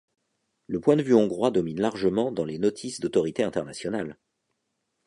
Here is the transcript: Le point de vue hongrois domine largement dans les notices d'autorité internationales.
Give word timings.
Le 0.65 0.79
point 0.79 0.95
de 0.95 1.03
vue 1.03 1.13
hongrois 1.13 1.51
domine 1.51 1.79
largement 1.79 2.31
dans 2.31 2.43
les 2.43 2.57
notices 2.57 2.99
d'autorité 3.01 3.43
internationales. 3.43 4.17